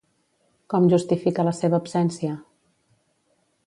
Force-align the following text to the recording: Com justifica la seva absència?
Com 0.75 0.87
justifica 0.93 1.47
la 1.51 1.55
seva 1.59 1.81
absència? 1.83 2.35